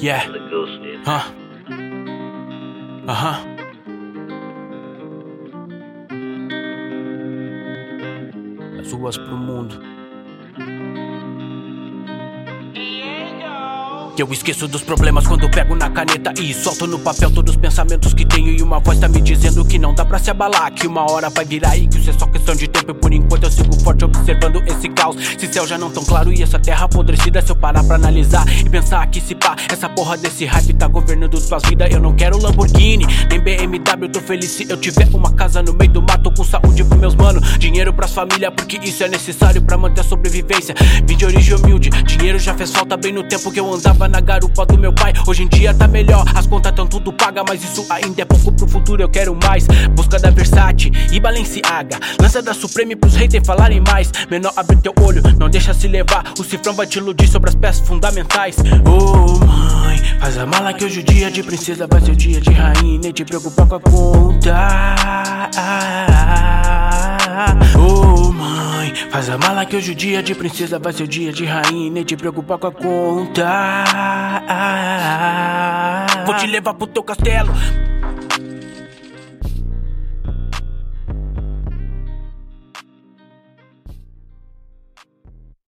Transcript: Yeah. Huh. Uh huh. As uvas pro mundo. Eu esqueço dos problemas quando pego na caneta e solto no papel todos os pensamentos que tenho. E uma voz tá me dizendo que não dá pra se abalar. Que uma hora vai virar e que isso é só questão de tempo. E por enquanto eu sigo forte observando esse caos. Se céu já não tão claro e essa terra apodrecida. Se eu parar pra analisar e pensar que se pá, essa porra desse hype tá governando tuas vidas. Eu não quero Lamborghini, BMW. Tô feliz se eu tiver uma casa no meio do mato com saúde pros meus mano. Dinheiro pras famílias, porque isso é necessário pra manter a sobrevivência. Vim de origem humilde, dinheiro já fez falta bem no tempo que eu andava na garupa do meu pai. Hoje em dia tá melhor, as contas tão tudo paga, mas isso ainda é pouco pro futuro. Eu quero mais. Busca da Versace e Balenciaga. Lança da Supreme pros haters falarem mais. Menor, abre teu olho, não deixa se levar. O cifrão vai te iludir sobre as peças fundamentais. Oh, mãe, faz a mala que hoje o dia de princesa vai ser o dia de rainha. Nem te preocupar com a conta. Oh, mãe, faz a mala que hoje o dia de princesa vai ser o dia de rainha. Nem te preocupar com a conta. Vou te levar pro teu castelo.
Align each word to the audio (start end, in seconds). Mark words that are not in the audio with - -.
Yeah. 0.00 0.24
Huh. 1.04 1.30
Uh 3.06 3.12
huh. 3.12 3.38
As 8.80 8.92
uvas 8.94 9.18
pro 9.18 9.36
mundo. 9.36 9.99
Eu 14.20 14.30
esqueço 14.30 14.68
dos 14.68 14.82
problemas 14.82 15.26
quando 15.26 15.48
pego 15.48 15.74
na 15.74 15.88
caneta 15.88 16.34
e 16.38 16.52
solto 16.52 16.86
no 16.86 16.98
papel 16.98 17.30
todos 17.30 17.54
os 17.54 17.56
pensamentos 17.58 18.12
que 18.12 18.26
tenho. 18.26 18.50
E 18.50 18.60
uma 18.60 18.78
voz 18.78 18.98
tá 18.98 19.08
me 19.08 19.18
dizendo 19.18 19.64
que 19.64 19.78
não 19.78 19.94
dá 19.94 20.04
pra 20.04 20.18
se 20.18 20.30
abalar. 20.30 20.70
Que 20.74 20.86
uma 20.86 21.10
hora 21.10 21.30
vai 21.30 21.42
virar 21.42 21.74
e 21.78 21.88
que 21.88 21.96
isso 21.96 22.10
é 22.10 22.12
só 22.12 22.26
questão 22.26 22.54
de 22.54 22.68
tempo. 22.68 22.90
E 22.90 22.94
por 22.94 23.14
enquanto 23.14 23.44
eu 23.44 23.50
sigo 23.50 23.74
forte 23.80 24.04
observando 24.04 24.62
esse 24.66 24.90
caos. 24.90 25.16
Se 25.38 25.50
céu 25.50 25.66
já 25.66 25.78
não 25.78 25.90
tão 25.90 26.04
claro 26.04 26.30
e 26.30 26.42
essa 26.42 26.58
terra 26.58 26.84
apodrecida. 26.84 27.40
Se 27.40 27.50
eu 27.50 27.56
parar 27.56 27.82
pra 27.82 27.96
analisar 27.96 28.44
e 28.60 28.68
pensar 28.68 29.06
que 29.06 29.22
se 29.22 29.34
pá, 29.34 29.56
essa 29.72 29.88
porra 29.88 30.18
desse 30.18 30.44
hype 30.44 30.74
tá 30.74 30.86
governando 30.86 31.40
tuas 31.40 31.62
vidas. 31.62 31.90
Eu 31.90 32.00
não 32.00 32.12
quero 32.12 32.36
Lamborghini, 32.36 33.06
BMW. 33.70 34.08
Tô 34.08 34.20
feliz 34.20 34.50
se 34.50 34.66
eu 34.68 34.76
tiver 34.76 35.08
uma 35.14 35.32
casa 35.32 35.62
no 35.62 35.72
meio 35.72 35.92
do 35.92 36.02
mato 36.02 36.30
com 36.32 36.44
saúde 36.44 36.82
pros 36.84 37.00
meus 37.00 37.14
mano. 37.14 37.40
Dinheiro 37.58 37.92
pras 37.92 38.12
famílias, 38.12 38.52
porque 38.54 38.78
isso 38.82 39.04
é 39.04 39.08
necessário 39.08 39.62
pra 39.62 39.78
manter 39.78 40.00
a 40.00 40.04
sobrevivência. 40.04 40.74
Vim 41.04 41.16
de 41.16 41.24
origem 41.24 41.54
humilde, 41.54 41.90
dinheiro 42.04 42.38
já 42.38 42.54
fez 42.54 42.70
falta 42.72 42.96
bem 42.96 43.12
no 43.12 43.22
tempo 43.22 43.50
que 43.50 43.60
eu 43.60 43.72
andava 43.72 44.08
na 44.08 44.20
garupa 44.20 44.66
do 44.66 44.76
meu 44.76 44.92
pai. 44.92 45.12
Hoje 45.26 45.44
em 45.44 45.48
dia 45.48 45.72
tá 45.72 45.86
melhor, 45.86 46.24
as 46.34 46.46
contas 46.46 46.72
tão 46.72 46.86
tudo 46.86 47.12
paga, 47.12 47.44
mas 47.46 47.62
isso 47.62 47.86
ainda 47.90 48.22
é 48.22 48.24
pouco 48.24 48.52
pro 48.52 48.68
futuro. 48.68 49.02
Eu 49.02 49.08
quero 49.08 49.36
mais. 49.42 49.66
Busca 49.94 50.18
da 50.18 50.30
Versace 50.30 50.90
e 51.12 51.20
Balenciaga. 51.20 51.98
Lança 52.20 52.42
da 52.42 52.54
Supreme 52.54 52.96
pros 52.96 53.14
haters 53.14 53.46
falarem 53.46 53.80
mais. 53.80 54.10
Menor, 54.30 54.52
abre 54.56 54.76
teu 54.76 54.92
olho, 55.00 55.22
não 55.38 55.48
deixa 55.48 55.72
se 55.72 55.88
levar. 55.88 56.32
O 56.38 56.44
cifrão 56.44 56.74
vai 56.74 56.86
te 56.86 56.98
iludir 56.98 57.28
sobre 57.28 57.50
as 57.50 57.54
peças 57.54 57.86
fundamentais. 57.86 58.56
Oh, 58.84 59.44
mãe, 59.44 59.98
faz 60.20 60.38
a 60.38 60.46
mala 60.46 60.72
que 60.72 60.84
hoje 60.84 61.00
o 61.00 61.02
dia 61.02 61.30
de 61.30 61.42
princesa 61.42 61.86
vai 61.86 62.00
ser 62.00 62.12
o 62.12 62.16
dia 62.16 62.40
de 62.40 62.50
rainha. 62.50 63.00
Nem 63.02 63.12
te 63.12 63.24
preocupar 63.24 63.59
com 63.66 63.74
a 63.74 63.80
conta. 63.80 64.56
Oh, 67.78 68.32
mãe, 68.32 68.94
faz 69.10 69.30
a 69.30 69.38
mala 69.38 69.64
que 69.64 69.76
hoje 69.76 69.92
o 69.92 69.94
dia 69.94 70.22
de 70.22 70.34
princesa 70.34 70.78
vai 70.78 70.92
ser 70.92 71.04
o 71.04 71.08
dia 71.08 71.32
de 71.32 71.44
rainha. 71.44 71.90
Nem 71.90 72.04
te 72.04 72.16
preocupar 72.16 72.58
com 72.58 72.66
a 72.66 72.72
conta. 72.72 73.84
Vou 76.26 76.34
te 76.36 76.46
levar 76.46 76.74
pro 76.74 76.86
teu 76.86 77.02
castelo. 77.02 77.52